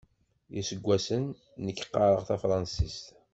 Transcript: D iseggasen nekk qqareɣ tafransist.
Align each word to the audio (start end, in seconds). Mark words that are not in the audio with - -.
D 0.51 0.53
iseggasen 0.61 1.23
nekk 1.63 1.81
qqareɣ 1.85 2.21
tafransist. 2.27 3.05